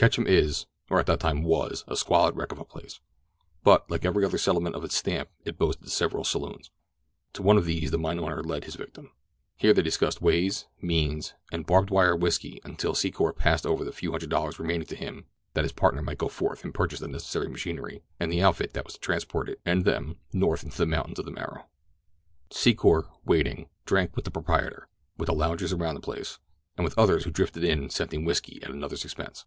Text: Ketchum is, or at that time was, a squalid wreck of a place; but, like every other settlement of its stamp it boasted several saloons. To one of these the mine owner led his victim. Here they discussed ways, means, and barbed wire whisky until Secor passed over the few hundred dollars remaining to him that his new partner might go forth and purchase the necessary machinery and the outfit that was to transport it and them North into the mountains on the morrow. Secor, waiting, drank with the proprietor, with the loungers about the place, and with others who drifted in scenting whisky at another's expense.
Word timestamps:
Ketchum 0.00 0.26
is, 0.26 0.64
or 0.88 0.98
at 0.98 1.04
that 1.04 1.20
time 1.20 1.42
was, 1.42 1.84
a 1.86 1.94
squalid 1.94 2.34
wreck 2.34 2.52
of 2.52 2.58
a 2.58 2.64
place; 2.64 3.00
but, 3.62 3.90
like 3.90 4.02
every 4.02 4.24
other 4.24 4.38
settlement 4.38 4.74
of 4.74 4.82
its 4.82 4.96
stamp 4.96 5.28
it 5.44 5.58
boasted 5.58 5.90
several 5.90 6.24
saloons. 6.24 6.70
To 7.34 7.42
one 7.42 7.58
of 7.58 7.66
these 7.66 7.90
the 7.90 7.98
mine 7.98 8.18
owner 8.18 8.42
led 8.42 8.64
his 8.64 8.76
victim. 8.76 9.12
Here 9.56 9.74
they 9.74 9.82
discussed 9.82 10.22
ways, 10.22 10.64
means, 10.80 11.34
and 11.52 11.66
barbed 11.66 11.90
wire 11.90 12.16
whisky 12.16 12.62
until 12.64 12.94
Secor 12.94 13.36
passed 13.36 13.66
over 13.66 13.84
the 13.84 13.92
few 13.92 14.12
hundred 14.12 14.30
dollars 14.30 14.58
remaining 14.58 14.86
to 14.86 14.96
him 14.96 15.26
that 15.52 15.64
his 15.64 15.72
new 15.72 15.76
partner 15.80 16.00
might 16.00 16.16
go 16.16 16.28
forth 16.28 16.64
and 16.64 16.72
purchase 16.72 17.00
the 17.00 17.06
necessary 17.08 17.50
machinery 17.50 18.02
and 18.18 18.32
the 18.32 18.40
outfit 18.40 18.72
that 18.72 18.86
was 18.86 18.94
to 18.94 19.00
transport 19.00 19.50
it 19.50 19.60
and 19.66 19.84
them 19.84 20.16
North 20.32 20.64
into 20.64 20.78
the 20.78 20.86
mountains 20.86 21.18
on 21.18 21.26
the 21.26 21.30
morrow. 21.30 21.66
Secor, 22.48 23.10
waiting, 23.26 23.68
drank 23.84 24.16
with 24.16 24.24
the 24.24 24.30
proprietor, 24.30 24.88
with 25.18 25.26
the 25.26 25.34
loungers 25.34 25.72
about 25.72 25.92
the 25.92 26.00
place, 26.00 26.38
and 26.78 26.86
with 26.86 26.98
others 26.98 27.24
who 27.24 27.30
drifted 27.30 27.64
in 27.64 27.90
scenting 27.90 28.24
whisky 28.24 28.62
at 28.62 28.70
another's 28.70 29.04
expense. 29.04 29.44